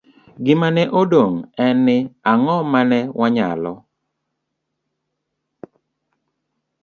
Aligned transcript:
Gima 0.43 0.67
ne 0.75 0.83
odong' 1.01 1.35
en 1.65 1.75
ni, 1.85 1.97
ang'o 2.31 2.57
ma 2.71 2.81
ne 2.89 2.99
wanyalo 3.19 3.73